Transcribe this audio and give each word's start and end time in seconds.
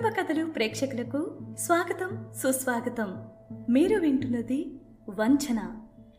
కుటుంబ 0.00 0.14
కథలు 0.20 0.46
ప్రేక్షకులకు 0.46 1.30
స్వాగతం 1.58 2.26
సుస్వాగతం. 2.36 3.14
మీరు 3.70 4.00
వింటున్నది 4.00 4.80
వంచన 5.08 5.60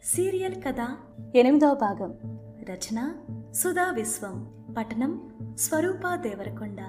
సీరియల్ 0.03 0.55
కథ 0.55 0.87
ఎనిమిదవ 1.35 1.73
భాగం. 1.73 2.13
రచన 2.69 3.13
సుధా 3.53 3.91
విశ్వం. 3.91 4.49
పఠనం 4.77 5.29
స్వరూప 5.59 6.15
దేవరకొండ. 6.15 6.81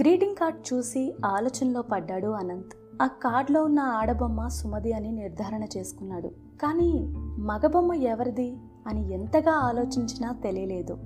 గ్రీటింగ్ 0.00 0.36
కార్డ్ 0.36 0.74
చూసి 0.74 1.16
ఆలోచనలో 1.24 1.82
పడ్డాడు 1.82 2.26
అనంత్. 2.26 3.02
ఆ 3.02 3.06
కార్డులో 3.06 3.64
ఉన్న 3.64 3.80
ఆడబొమ్మ 3.80 4.48
సుమది 4.48 4.92
అని 4.92 5.12
నిర్ధారణ 5.12 5.64
చేసుకున్నాడు. 5.64 6.28
కానీ 6.62 7.14
మగబొమ్మ 7.38 7.94
ఎవరిది 7.94 8.56
అని 8.86 9.14
ఎంతగా 9.14 9.52
ఆలోచించినా 9.52 10.32
తెలియలేదు. 10.32 10.98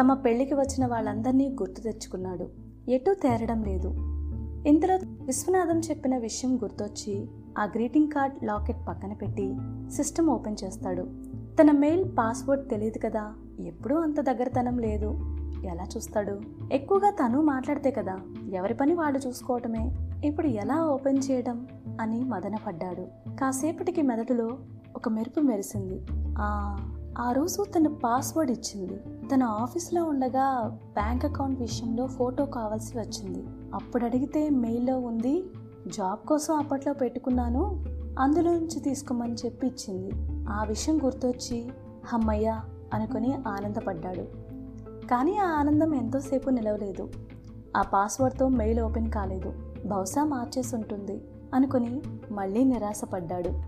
తమ 0.00 0.14
పెళ్ళికి 0.14 0.54
వచ్చిన 0.54 0.86
వాళ్ళందరినీ 0.86 1.48
గుర్తు 1.48 1.80
తెచ్చుకున్నాడు. 1.80 2.50
ఎటూ 2.88 3.14
తేరడం 3.14 3.62
లేదు. 3.62 4.13
ఇంతలో 4.66 4.98
విశ్వనాథం 5.22 5.78
చెప్పిన 5.78 6.16
విషయం 6.16 6.56
గుర్తొచ్చి 6.56 7.26
ఆ 7.58 7.64
గ్రీటింగ్ 7.64 8.08
కార్డ్ 8.08 8.44
లాకెట్ 8.44 8.88
పక్కన 8.88 9.12
పెట్టి 9.12 9.56
సిస్టమ్ 9.90 10.28
ఓపెన్ 10.28 10.56
చేస్తాడు. 10.64 11.02
తన 11.62 11.70
మెయిల్ 11.70 12.16
పాస్వర్డ్ 12.18 12.68
తెలియదు 12.68 12.98
కదా 12.98 13.32
ఎప్పుడూ 13.60 13.96
అంత 13.96 14.20
దగ్గరతనం 14.20 14.78
లేదు. 14.78 15.06
ఎలా 15.66 15.84
చూస్తాడు? 15.96 16.40
ఎక్కువగా 16.72 17.10
తను 17.10 17.42
మాట్లాడితే 17.42 17.90
కదా 17.90 18.20
ఎవరి 18.52 18.74
పని 18.74 18.94
వాళ్ళు 18.94 19.18
చూసుకోవటమే. 19.18 19.96
ఇప్పుడు 20.24 20.46
ఎలా 20.46 20.86
ఓపెన్ 20.86 21.22
చేయడం 21.30 21.66
అని 22.00 22.24
మదనపడ్డాడు 22.24 23.02
కాసేపటికి 23.36 24.02
మెదడులో 24.02 24.58
ఒక 24.96 25.08
మెరుపు 25.08 25.40
మెరిసింది. 25.40 26.00
ఆ 26.38 26.78
ఆ 27.18 27.32
రోజు 27.32 27.64
తన 27.64 27.86
పాస్వర్డ్ 27.86 28.50
ఇచ్చింది. 28.50 28.96
తన 29.34 29.42
ఆఫీస్లో 29.42 30.04
ఉండగా 30.04 30.78
బ్యాంక్ 30.94 31.24
అకౌంట్ 31.24 31.60
విషయంలో 31.60 32.06
ఫోటో 32.06 32.46
కావాల్సి 32.46 32.98
వచ్చింది. 32.98 33.44
అప్పుడు 33.74 34.04
అడిగితే 34.04 34.50
మెయిల్లో 34.50 34.98
ఉంది 34.98 35.44
జాబ్ 35.86 36.28
కోసం 36.28 36.54
అప్పట్లో 36.54 36.92
పెట్టుకున్నాను 36.92 37.84
అందులో 38.18 38.52
నుంచి 38.52 38.80
తీసుకోమని 38.80 39.34
చెప్పి 39.34 39.66
ఇచ్చింది 39.66 40.10
ఆ 40.48 40.64
విషయం 40.64 41.04
గుర్తొచ్చి 41.04 41.68
హమ్మయ్య 42.06 42.60
అనుకుని 42.94 43.34
ఆనందపడ్డాడు. 43.48 44.22
కానీ 45.06 45.38
ఆ 45.38 45.48
ఆనందం 45.48 45.94
ఎంతోసేపు 45.94 46.50
నిలవలేదు. 46.50 47.08
ఆ 47.76 47.82
పాస్వర్డ్తో 47.82 48.48
మెయిల్ 48.48 48.80
ఓపెన్ 48.80 49.10
కాలేదు. 49.10 49.52
బహుశా 49.86 50.24
మార్చేసి 50.24 50.76
ఉంటుంది 50.76 51.24
అనుకుని 51.54 52.02
మళ్ళీ 52.32 52.64
నిరాశపడ్డాడు. 52.64 53.62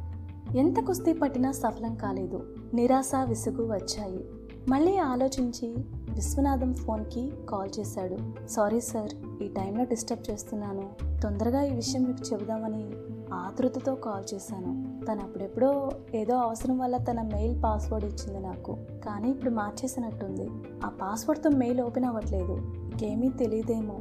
ఎంత 0.56 0.76
కుస్తీ 0.76 1.12
పట్టినా 1.12 1.52
సఫలం 1.52 1.94
కాలేదు. 1.94 2.46
నిరాశ 2.74 3.10
విసుగు 3.24 3.72
వచ్చాయి. 3.72 4.24
మళ్ళీ 4.68 4.96
ఆలోచించి 4.96 5.76
విశ్వనాథం 6.16 6.74
ఫోన్కి 6.74 7.32
కాల్ 7.48 7.70
చేశాడు. 7.80 8.46
సారీ 8.48 8.80
సార్ 8.80 9.42
ఈ 9.42 9.48
టైంలో 9.48 9.84
డిస్టర్బ్ 9.84 10.30
చేస్తున్నాను. 10.30 10.90
తొందరగా 11.22 11.62
ఈ 11.62 11.74
విషయం 11.74 12.02
మీకు 12.02 12.32
చెబుదామని 12.32 12.90
ఆతృతతో 13.32 13.94
కాల్ 13.94 14.34
చేశాను. 14.34 15.04
తను 15.06 15.20
అప్పుడెప్పుడో 15.20 15.90
ఏదో 16.14 16.36
అవసరం 16.36 16.78
వల్ల 16.78 16.96
తన 16.96 17.22
మెయిల్ 17.22 17.62
పాస్వర్డ్ 17.62 18.06
ఇచ్చింది 18.06 18.46
నాకు. 18.46 18.76
కానీ 19.06 19.30
ఇప్పుడు 19.30 19.50
మార్చేసినట్టుంది. 19.50 20.50
ఆ 20.84 20.88
పాస్వర్డ్తో 20.88 21.50
మెయిల్ 21.50 21.80
ఓపెన్ 21.80 22.04
అవ్వట్లేదు. 22.04 22.52
ఇంకేమీ 22.56 23.28
తెలియదేమో. 23.28 23.94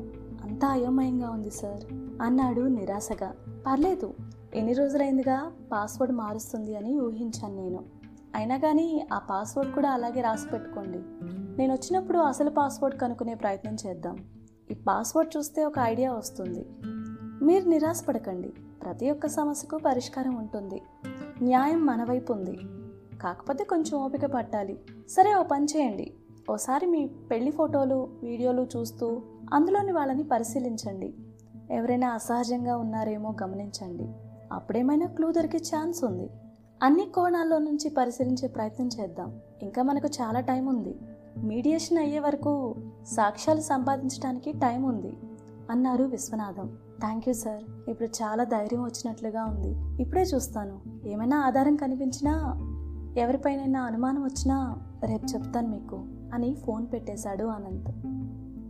అంతా 0.43 0.67
అయోమయంగా 0.67 1.29
ఉంది 1.29 1.49
సార్ 1.49 1.93
అన్నాడు 2.21 2.61
నిరాశగా. 2.61 3.33
పర్లేదు. 3.67 4.13
ఎన్ని 4.55 4.73
రోజులైందిగా 4.73 5.51
పాస్వర్డ్ 5.71 6.13
మారుస్తుంది 6.13 6.75
అని 6.75 6.99
ఊహించాను 6.99 7.55
నేను. 7.55 7.83
అయినా 8.35 8.57
కానీ 8.57 9.07
ఆ 9.13 9.19
పాస్వర్డ్ 9.19 9.73
కూడా 9.73 9.89
అలాగే 9.89 10.21
రాసి 10.21 10.49
పెట్టుకోండి. 10.49 10.99
నేను 11.57 11.73
వచ్చినప్పుడు 11.73 12.17
అసలు 12.17 12.49
పాస్వర్డ్ 12.49 12.99
కనుక్కునే 12.99 13.35
ప్రయత్నం 13.35 13.77
చేద్దాం. 13.87 14.17
ఈ 14.71 14.73
పాస్వర్డ్ 14.73 15.37
చూస్తే 15.37 15.65
ఒక 15.65 15.79
ఐడియా 15.79 16.13
వస్తుంది. 16.13 16.65
మీరు 17.45 17.69
నిరాశపడకండి. 17.69 18.53
ప్రతి 18.83 19.11
ఒక్క 19.11 19.27
సమస్యకు 19.27 19.77
పరిష్కారం 19.77 20.35
ఉంటుంది. 20.35 20.81
న్యాయం 21.41 21.85
మన 21.85 22.03
వైపు 22.03 22.33
ఉంది. 22.33 22.59
కాకపోతే 23.21 23.63
కొంచెం 23.63 23.99
ఓపిక 23.99 24.25
పట్టాలి. 24.25 24.79
సరే 25.09 25.35
ఓ 25.35 25.43
పని 25.43 25.65
చేయండి. 25.65 26.13
ఓసారి 26.51 26.85
మీ 26.85 27.07
పెళ్ళి 27.31 27.51
ఫోటోలు 27.51 28.09
వీడియోలు 28.23 28.67
చూస్తూ 28.77 29.21
అందులోని 29.53 29.91
వాళ్ళని 29.91 30.23
పరిశీలించండి. 30.23 31.13
ఎవరైనా 31.71 32.09
అసహజంగా 32.09 32.77
ఉన్నారేమో 32.77 33.35
గమనించండి. 33.43 34.13
అప్పుడేమైనా 34.51 35.07
క్లూ 35.07 35.31
దొరికే 35.31 35.57
ఛాన్స్ 35.57 36.03
ఉంది. 36.03 36.29
అన్ని 36.83 37.05
కోణాల్లో 37.05 37.57
నుంచి 37.57 37.89
పరిశీలించే 37.89 38.47
ప్రయత్నం 38.47 38.89
చేద్దాం. 39.01 39.39
ఇంకా 39.61 39.83
మనకు 39.83 40.07
చాలా 40.07 40.39
టైం 40.39 40.65
ఉంది. 40.65 40.95
మీడియేషన్ 41.43 41.97
అయ్యే 41.97 42.19
వరకు 42.19 42.75
సాక్ష్యాలు 43.07 43.61
సంపాదించడానికి 43.61 44.51
టైం 44.51 44.83
ఉంది 44.83 45.17
అన్నారు 45.69 46.03
విశ్వనాథం. 46.03 46.77
Thank 46.99 47.27
you 47.27 47.33
sir. 47.33 47.89
ఇప్పుడు 47.89 48.09
చాలా 48.23 48.43
ధైర్యం 48.43 48.83
వచ్చినట్లుగా 48.83 49.45
ఉంది. 49.45 50.01
ఇప్పుడే 50.03 50.21
చూస్తాను. 50.21 51.07
ఏమైనా 51.07 51.39
ఆధారం 51.39 51.75
కనిపించినా 51.75 52.61
ఎవరిపైనైనా 53.17 53.81
అనుమానం 53.81 54.23
వచ్చినా 54.23 54.77
రేపు 55.05 55.25
చెప్తాను 55.25 55.67
మీకు 55.67 56.03
అని 56.33 56.55
ఫోన్ 56.55 56.87
పెట్టేశాడు 56.93 57.43
అనంత్. 57.43 57.91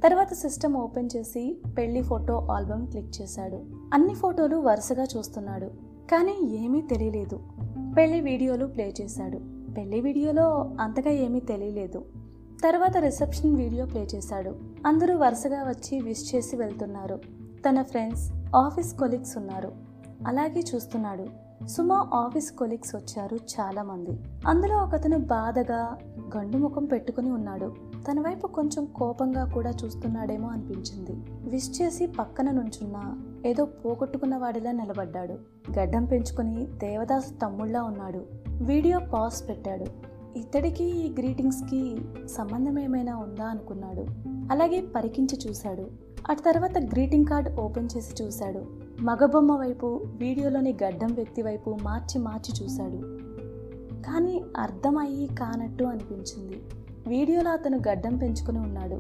తర్వాత 0.04 0.34
సిస్టమ్ 0.34 0.76
ఓపెన్ 0.76 1.10
చేసి 1.16 1.58
పెళ్ళి 1.78 2.02
ఫోటో 2.02 2.48
ఆల్బమ్ 2.52 2.88
క్లిక్ 2.88 3.22
చేశాడు. 3.22 3.60
అన్ని 3.94 4.14
ఫోటోలు 4.14 4.56
వరుసగా 4.56 5.04
చూస్తున్నాడు. 5.04 5.66
కానీ 6.12 6.56
ఏమీ 6.56 6.82
తెలియలేదు. 6.82 7.40
పెళ్ళి 7.98 8.22
వీడియోలు 8.22 8.66
ప్లే 8.66 8.94
చేశాడు. 9.02 9.40
పెళ్ళి 9.74 10.02
వీడియోలో 10.02 10.76
అంతగా 10.80 11.12
ఏమీ 11.12 11.40
తెలియలేదు. 11.40 12.06
తర్వాత 12.64 12.98
రిసెప్షన్ 12.98 13.56
వీడియో 13.56 13.86
ప్లే 13.86 14.08
చేశాడు. 14.16 14.56
అందరూ 14.86 15.18
వరుసగా 15.18 15.64
వచ్చి 15.64 16.00
విష్ 16.00 16.36
చేసి 16.36 16.56
వెళ్తున్నారు. 16.56 17.20
తన 17.70 17.82
ఫ్రెండ్స్ 17.82 18.32
ఆఫీస్ 18.56 18.94
కొలీగ్స్ 18.94 19.38
ఉన్నారు. 19.38 19.72
అలాగే 20.28 20.64
చూస్తున్నాడు. 20.76 21.46
సుమా 21.68 22.10
ఆఫీస్ 22.14 22.52
కొలీగ్స్ 22.52 22.96
వచ్చారు 22.96 23.36
చాలా 23.36 23.84
మంది 23.84 24.24
అందులో 24.48 24.78
ఒకతను 24.78 25.20
బాధగా 25.20 25.98
గండు 26.38 26.58
ముఖం 26.58 26.86
పెట్టుకుని 26.86 27.32
ఉన్నాడు. 27.32 27.74
తన 28.12 28.20
వైపు 28.20 28.48
కొంచెం 28.48 28.86
కోపంగా 28.86 29.46
కూడా 29.46 29.72
చూస్తున్నాడేమో 29.72 30.50
అనిపించింది. 30.50 31.12
విష్ 31.50 31.82
చేసి 31.82 32.08
పక్కన 32.08 32.52
నుంచున్న 32.52 33.18
ఏదో 33.46 33.66
పోగొట్టుకున్న 33.66 34.38
వాడిలా 34.38 34.72
నిలబడ్డాడు. 34.72 35.34
గడ్డం 35.80 36.06
పెంచుకుని 36.06 36.66
దేవదాసు 36.66 37.34
తమ్ముళ్ళా 37.34 37.84
ఉన్నాడు. 37.84 38.26
వీడియో 38.48 39.00
పాజ్ 39.00 39.50
పెట్టాడు. 39.50 39.86
ఇతడికి 40.36 40.84
ఈ 40.84 41.14
గ్రీటింగ్స్కి 41.14 41.98
సంబంధం 42.28 42.80
ఏమైనా 42.80 43.18
ఉందా 43.18 43.46
అనుకున్నాడు. 43.46 44.06
అలాగే 44.52 44.82
పరికించి 44.82 45.50
చూశాడు. 45.50 45.88
అటు 46.30 46.42
తర్వాత 46.42 46.78
గ్రీటింగ్ 46.78 47.26
కార్డ్ 47.26 47.60
ఓపెన్ 47.60 47.90
చేసి 47.98 48.24
చూశాడు. 48.24 48.66
మగబొమ్మ 49.02 49.58
వైపు 49.58 50.02
వీడియోలోని 50.06 50.78
గడ్డం 50.84 51.14
వ్యక్తి 51.14 51.42
వైపు 51.42 51.78
మార్చి 51.84 52.22
మార్చి 52.22 52.66
చూశాడు. 52.66 52.98
కానీ 54.02 54.44
అర్థమయ్యి 54.58 55.28
కానట్టు 55.28 55.84
అనిపించింది. 55.84 56.62
వీడియోలో 57.08 57.52
అతను 57.52 57.78
గడ్డం 57.78 58.18
పెంచుకుని 58.18 58.60
ఉన్నాడు. 58.60 58.96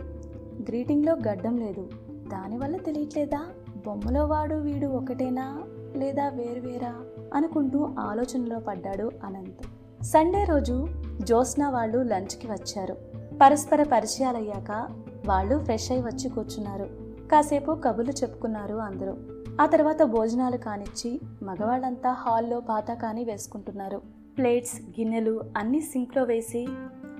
గ్రీటింగ్లో 0.61 1.13
గడ్డం 1.13 1.57
లేదు. 1.57 1.89
దానివల్ల 2.09 2.77
తెలియట్లేదా? 2.77 3.45
బొమ్మలో 3.85 4.25
వాడు 4.25 4.55
వీడు 4.55 4.87
ఒకటేనా? 4.87 5.63
లేదా 5.95 6.29
వేరువేరా 6.29 6.95
అనుకుంటూ 7.33 7.89
ఆలోచనలో 7.99 8.59
పడ్డాడు 8.59 9.11
అనంత్. 9.23 9.74
సండే 10.05 10.43
రోజు 10.43 10.87
జ్యోత్స్న 11.23 11.67
వాళ్ళు 11.67 11.97
లంచ్కి 11.97 12.47
వచ్చారు. 12.47 12.97
పరస్పర 13.41 13.83
పరిచయాలయ్యాక 13.83 14.87
వాళ్ళు 15.25 15.63
ఫ్రెష్ 15.63 15.91
అయి 15.91 16.01
వచ్చి 16.01 16.29
కూర్చున్నారు. 16.29 16.89
కాసేపు 17.31 17.71
కబుర్లు 17.71 18.11
చెప్పుకున్నారు 18.11 18.75
అందరూ. 18.75 19.17
ఆ 19.61 19.65
తర్వాత 19.65 20.03
భోజనాలు 20.03 20.57
కానిచ్చి 20.57 21.19
మగవాళ్ళంతా 21.43 22.11
హాల్లో 22.11 22.59
పాత 22.59 22.91
కాని 22.91 23.23
వేసుకుంటున్నారు. 23.23 24.01
ప్లేట్స్ 24.37 24.81
గిన్నెలు 24.99 25.41
అన్ని 25.57 25.81
సింక్లో 25.81 26.23
వేసి 26.23 26.67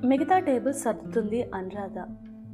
మిగతా 0.06 0.40
టేబుల్ 0.40 0.74
సర్దుతుంది 0.74 1.52
అనురాధ. 1.56 2.00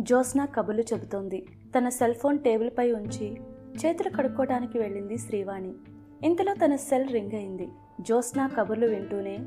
జ్యోత్స్న 0.02 0.46
కబుర్లు 0.46 0.81
చెబుతోంది. 0.81 1.45
తన 1.78 1.89
సెల్ 1.89 2.16
ఫోన్ 2.16 2.39
టేబుల్పై 2.39 2.92
ఉంచి 2.92 3.38
చేతులు 3.86 4.10
కడుక్కోవడానికి 4.10 4.80
వెళ్ళింది 4.80 5.18
శ్రీవాణి. 5.18 5.72
ఇంతలో 6.24 6.54
తన 6.54 6.75
సెల్ 6.75 7.10
రింగ్ 7.10 7.36
అయింది. 7.36 7.69
జ్యోత్స్న 8.01 8.48
కబుర్లు 8.48 8.88
వింటూనే 8.88 9.39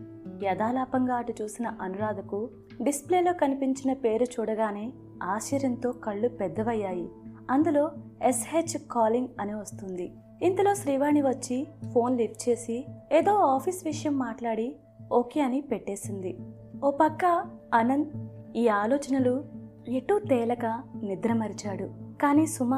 యథాలాపంగా 0.42 1.14
అటు 1.14 1.34
చూసిన 1.42 1.66
అనురాధకు 1.80 2.50
డిస్ప్లేలో 2.82 3.32
కనిపించిన 3.32 3.92
పేరు 3.92 4.24
చూడగానే 4.24 4.92
ఆశ్చర్యంతో 5.22 5.92
కళ్ళు 5.92 6.28
పెద్దవయ్యాయి. 6.28 7.08
అందులో 7.50 7.90
ఎస్హెచ్ 8.22 8.78
కాలింగ్ 8.90 9.28
అని 9.40 9.54
వస్తుంది. 9.54 10.12
ఇంతలో 10.42 10.74
శ్రీవాణి 10.74 11.22
వచ్చి 11.22 11.66
ఫోన్ 11.92 12.16
లిఫ్ట్ 12.16 12.48
చేసి 12.48 12.86
ఏదో 13.12 13.32
ఆఫీస్ 13.32 13.86
విషయం 13.86 14.18
మాట్లాడి 14.18 14.76
ఓకే 15.12 15.40
అని 15.40 15.60
పెట్టేసింది. 15.60 16.38
ఓ 16.84 16.90
పక్క 16.90 17.44
అనంత్ 17.74 18.16
ఈ 18.56 18.68
ఆలోచనలు 18.68 19.44
ఎటూ 19.88 20.18
తేలక 20.18 20.82
నిద్రమరిచాడు 21.02 21.84
కానీ 22.22 22.46
సుమ 22.46 22.74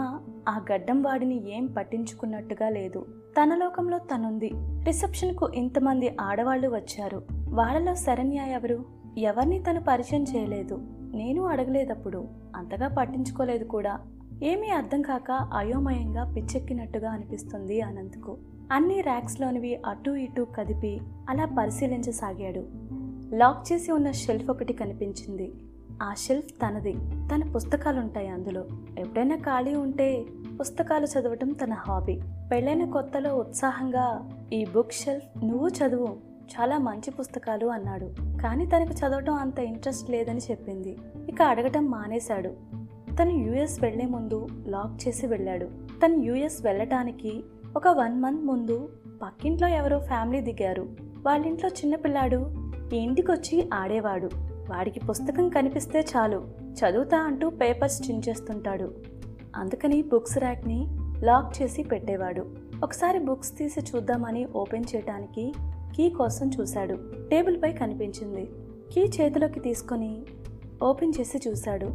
ఆ 0.48 0.64
గడ్డం 0.72 1.02
వాడిని 1.02 1.56
ఏం 1.56 1.66
పట్టించుకున్నట్టుగా 1.66 2.68
లేదు. 2.68 3.06
తన 3.42 3.54
లోకంలో 3.54 3.98
తనుంది. 3.98 4.50
రిసెప్షన్కు 4.84 5.50
ఇంతమంది 5.54 6.16
ఆడవాళ్ళు 6.20 6.68
వచ్చారు. 6.68 7.35
వాళ్ళలో 7.48 7.94
శరణ్య 7.94 8.36
ఎవరు? 8.36 8.84
ఎవరిని 9.18 9.62
తను 9.62 9.80
పరిచయం 9.88 10.22
చేయలేదు? 10.22 10.78
నేను 11.14 11.42
అడగలేదప్పుడు. 11.42 12.24
అంతగా 12.56 12.88
పట్టించుకోలేదు 12.88 13.64
కూడా. 13.64 13.98
ఏమీ 14.42 14.68
అర్థం 14.68 15.02
కాక 15.02 15.30
అయోమయంగా 15.30 16.32
పిచ్చెక్కినట్టుగా 16.32 17.10
అనిపిస్తుంది 17.10 17.80
అనంత్కు. 17.80 18.36
అన్ని 18.72 19.00
ర్యాక్స్లోనివి 19.00 19.82
అటూ 19.86 20.14
ఇటూ 20.14 20.44
కదిపి 20.44 21.00
అలా 21.28 21.44
పరిశీలించసాగాడు. 21.58 22.64
లాక్ 23.34 23.72
చేసి 23.72 23.92
ఉన్న 23.92 24.10
షెల్ఫ్ 24.10 24.50
ఒకటి 24.50 24.72
కనిపించింది. 24.72 25.52
ఆ 26.02 26.14
షెల్ఫ్ 26.14 26.48
తనది. 26.48 26.92
తన 27.34 27.50
పుస్తకాలుంటాయి 27.54 28.28
అందులో. 28.28 28.64
ఎప్పుడైనా 28.98 29.36
ఖాళీ 29.36 29.74
ఉంటే 29.74 30.24
పుస్తకాలు 30.60 31.06
చదవటం 31.06 31.52
తన 31.52 31.72
హాబీ. 31.72 32.20
పెళ్ళైన 32.52 32.90
కొత్తలో 32.90 33.36
ఉత్సాహంగా 33.36 34.30
ఈ 34.52 34.64
బుక్ 34.74 34.92
షెల్ఫ్ 34.92 35.44
నువ్వు 35.44 35.68
చదువు. 35.68 36.25
చాలా 36.46 36.78
మంచి 36.78 37.10
పుస్తకాలు 37.10 37.66
అన్నాడు. 37.66 38.14
కానీ 38.42 38.66
తనకు 38.66 38.92
చదవటం 38.92 39.34
అంత 39.34 39.58
ఇంట్రెస్ట్ 39.58 40.10
లేదని 40.10 40.38
చెప్పింది. 40.38 40.96
ఇక 41.28 41.42
అడగటం 41.42 41.90
మానేశాడు. 41.90 42.50
తను 43.22 43.30
యుఎస్ 43.30 43.82
వెళ్ళే 43.82 44.06
ముందు 44.06 44.48
లాక్ 44.66 45.08
చేసి 45.08 45.26
వెళ్ళాడు. 45.26 45.66
తను 46.04 46.22
యుఎస్ 46.22 46.64
వెళ్ళటానికి 46.64 47.44
ఒక 47.76 47.88
వన్ 47.88 48.20
మంత్ 48.20 48.44
ముందు 48.44 48.88
పక్కింట్లో 49.22 49.68
ఎవరో 49.68 49.98
ఫ్యామిలీ 49.98 50.52
దిగారు. 50.52 50.88
వాళ్ళింట్లో 51.26 51.70
చిన్నపిల్లాడు 51.70 52.50
ఇంటికొచ్చి 52.94 53.70
ఆడేవాడు. 53.74 54.30
వాడికి 54.70 55.00
పుస్తకం 55.00 55.48
కనిపిస్తే 55.48 56.00
చాలు 56.00 56.48
చదువుతా 56.62 57.18
అంటూ 57.18 57.50
పేపర్స్ 57.50 58.10
చించేస్తుంటాడు 58.10 58.94
అందుకని 59.56 60.02
బుక్స్ 60.02 60.38
ర్యాక్ని 60.38 60.86
లాక్ 61.24 61.62
చేసి 61.62 61.82
పెట్టేవాడు. 61.82 62.46
ఒకసారి 62.84 63.18
బుక్స్ 63.18 63.58
తీసి 63.58 63.80
చూద్దామని 63.80 64.44
ఓపెన్ 64.44 64.84
చేయడానికి 64.96 65.54
కీ 65.94 66.08
కోసం 66.08 66.50
చూశాడు. 66.60 66.98
టేబుల్పై 67.30 67.72
కనిపించింది. 67.72 68.48
కీ 68.92 69.00
చేతిలోకి 69.00 69.60
తీసుకొని 69.60 70.22
ఓపెన్ 70.82 71.12
చేసి 71.20 71.48
చూశాడు. 71.48 71.86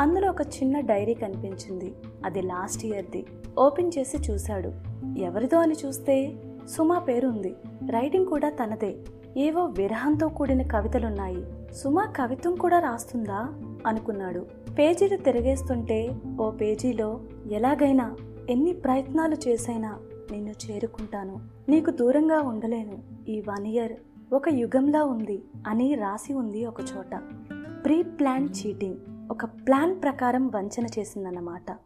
అందులో 0.00 0.30
ఒక 0.30 0.40
చిన్న 0.42 0.80
డైరీ 0.80 1.14
కనిపించింది. 1.14 1.94
అది 2.24 2.42
లాస్ట్ 2.42 2.86
ఇయర్ది 2.86 3.26
ఓపెన్ 3.58 3.90
చేసి 3.98 4.32
చూశాడు. 4.32 4.72
ఎవరిదో 5.18 5.58
అని 5.58 5.74
చూస్తే 5.86 6.34
సుమా 6.76 6.98
పేరుంది. 6.98 7.54
రైటింగ్ 7.90 8.26
కూడా 8.26 8.50
తనదే. 8.50 8.96
ఏవో 9.36 9.64
విరహంతో 9.64 10.28
కూడిన 10.28 10.62
కవితలున్నాయి. 10.62 11.44
సుమా 11.74 12.04
కవిత్వం 12.16 12.54
కూడా 12.54 12.80
రాస్తుందా? 12.80 13.48
అనుకున్నాడు. 13.86 14.46
పేజీలు 14.78 15.16
తిరగేస్తుంటే 15.16 16.10
ఓ 16.40 16.50
పేజీలో 16.50 17.20
ఎలాగైనా 17.50 18.16
ఎన్ని 18.50 18.72
ప్రయత్నాలు 18.72 19.36
చేసైనా 19.48 19.98
నిన్ను 20.34 20.70
చేరుకుంటాను. 20.70 21.40
నీకు 21.68 21.90
దూరంగా 21.90 22.40
ఉండలేను. 22.40 23.02
ఈ 23.28 23.40
వన్ 23.40 23.66
ఇయర్ 23.66 23.92
ఒక 24.32 24.48
యుగంలా 24.48 25.04
ఉంది 25.04 25.42
అని 25.66 25.94
రాసి 25.94 26.34
ఉంది 26.34 26.66
ఒక 26.66 26.80
చోట. 26.80 27.16
ప్రీ 27.84 28.02
ప్లాన్ 28.02 28.48
చీటింగ్ 28.48 28.96
ఒక 29.30 29.44
ప్లాన్ 29.44 30.02
ప్రకారం 30.02 30.50
వంచన 30.54 30.86
చేసిందన్నమాట. 30.98 31.76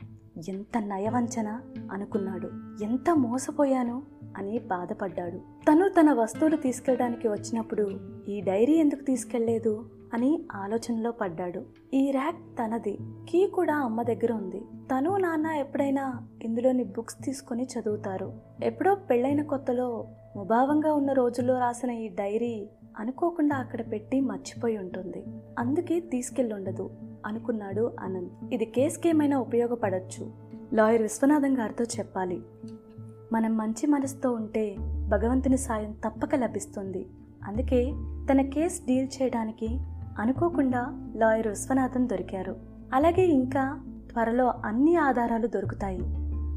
ఎంత 0.49 0.79
నయవంచన 0.79 1.61
అనుకున్నాడు. 1.93 2.51
ఎంత 2.85 3.11
మోసపోయాను 3.11 4.03
అని 4.37 4.59
బాధపడ్డాడు. 4.59 5.37
తను 5.71 5.89
తన 5.89 6.13
వస్తువులు 6.13 6.57
తీసుకెళ్ళడానికి 6.57 7.29
వచ్చినప్పుడు 7.29 7.91
ఈ 8.29 8.41
డైరీ 8.41 8.73
ఎందుకు 8.73 9.01
తీసుకెళ్ళేదు 9.05 9.85
అని 10.15 10.45
ఆలోచనలో 10.53 11.13
పడ్డాడు. 11.13 11.63
ఈ 11.95 12.11
ర్యాక్ 12.11 12.37
తనది. 12.37 12.99
కీ 13.29 13.47
కూడా 13.47 13.77
అమ్మ 13.77 14.03
దగ్గర 14.03 14.33
ఉంది. 14.33 14.61
తను 14.61 15.17
నాన్న 15.17 15.47
ఎప్పుడైనా 15.47 16.29
ఇందులోని 16.43 16.85
బుక్స్ 16.85 17.17
తీసుకుని 17.25 17.65
చదువుతారు. 17.65 18.33
ఎప్పుడో 18.63 18.95
పెళ్ళైన 18.95 19.43
కొత్తలో 19.43 20.07
ముభావంగా 20.37 20.93
ఉన్న 20.93 21.13
రోజుల్లో 21.13 21.59
రాసిన 21.59 21.91
ఈ 21.91 22.09
డైరీ 22.09 22.69
అనుకోకుండా 22.99 23.57
అక్కడ 23.57 23.93
పెట్టి 23.93 24.21
మర్చిపోయి 24.21 24.79
ఉంటుంది. 24.79 25.25
అందుకే 25.59 26.01
తీసుకెళ్ళుండదు 26.01 26.91
అనుకున్నాడు 27.27 27.93
అనంత్. 28.01 28.55
ఇది 28.55 28.65
కేసుకేమైనా 28.65 29.39
ఉపయోగపడచ్చు. 29.39 30.33
లాయర్ 30.75 31.03
విశ్వనాథం 31.03 31.59
గారితో 31.59 31.85
చెప్పాలి. 31.85 32.43
మనం 33.33 33.57
మంచి 33.57 33.87
మనసుతో 33.87 34.33
ఉంటే 34.33 34.77
భగవంతుని 35.09 35.59
సాయం 35.59 35.93
తప్పక 35.93 36.35
లభిస్తుంది. 36.35 37.07
అందుకే 37.45 37.93
తన 38.31 38.41
కేసు 38.41 38.87
డీల్ 38.87 39.09
చేయడానికి 39.23 39.81
అనుకోకుండా 40.19 41.13
లాయర్ 41.17 41.47
విశ్వనాథన్ 41.47 42.09
దొరికారు. 42.09 42.57
అలాగే 42.93 43.27
ఇంకా 43.27 43.81
త్వరలో 44.11 44.53
అన్ని 44.65 44.97
ఆధారాలు 44.97 45.47
దొరుకుతాయి. 45.47 46.01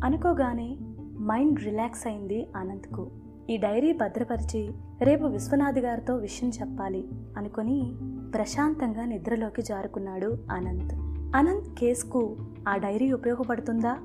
అనుకోగానే 0.03 0.77
మైండ్ 1.19 1.59
రిలాక్స్ 1.59 2.07
అయింది 2.07 2.47
అనంత్కు 2.55 3.11
ఈ 3.49 3.57
డైరీ 3.57 3.93
భద్రపరిచి 3.93 4.71
రేపు 5.01 5.25
విశ్వనాథ్ 5.25 5.79
గారితో 5.79 6.15
విషయం 6.15 6.49
చెప్పాలి 6.49 7.07
అనుకొని 7.37 7.95
ప్రశాంతంగా 8.35 9.05
నిద్రలోకి 9.05 9.61
జారుకున్నాడు 9.61 10.37
అనంత్ 10.51 10.95
అనంత్ 11.35 11.79
కేసుకు 11.79 12.35
ఆ 12.67 12.77
డైరీ 12.77 13.11
ఉపయోగపడుతుందా? 13.11 13.97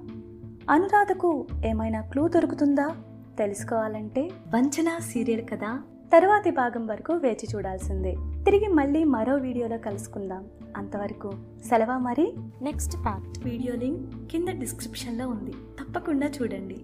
అనురాధకు 0.71 1.47
ఏమైనా 1.67 2.01
క్లూ 2.01 2.29
దొరుకుతుందా? 2.29 2.97
తెలుసుకోవాలంటే 3.39 4.31
వంచనా 4.55 4.99
సీరియల్ 4.99 5.49
కదా? 5.53 5.83
తరువాతి 6.15 6.51
భాగం 6.51 6.87
వరకు 6.87 7.13
వేచి 7.13 7.49
చూడాల్సిందే. 7.55 8.17
తిరిగి 8.45 8.69
మళ్ళీ 8.69 9.05
మరో 9.05 9.37
వీడియోలో 9.37 9.79
కలుసుకుందాం. 9.79 10.45
అంతవరకు 10.77 11.33
సెలవా 11.69 11.99
మరి? 11.99 12.35
Next 12.63 12.97
part. 13.07 13.45
వీడియో 13.45 13.77
లింక్ 13.77 14.29
కింద 14.31 14.49
డిస్క్రిప్షన్లో 14.49 15.29
ఉంది. 15.29 15.51
తప్పకుండా 15.51 16.27
చూడండి. 16.27 16.77